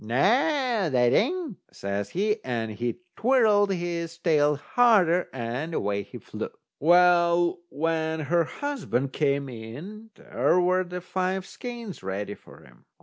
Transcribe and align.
"Noo, 0.03 0.09
that 0.15 1.13
ain't," 1.13 1.57
says 1.71 2.09
he, 2.09 2.43
and 2.43 2.71
he 2.71 3.01
twirled 3.15 3.71
his 3.71 4.17
tail 4.17 4.55
harder, 4.55 5.29
and 5.31 5.75
away 5.75 6.01
he 6.01 6.17
flew. 6.17 6.49
Well, 6.79 7.59
when 7.69 8.21
her 8.21 8.45
husband 8.45 9.13
came 9.13 9.47
in, 9.47 10.09
there 10.15 10.59
were 10.59 10.85
the 10.85 11.01
five 11.01 11.45
skeins 11.45 12.01
ready 12.01 12.33
for 12.33 12.61
him. 12.63 12.85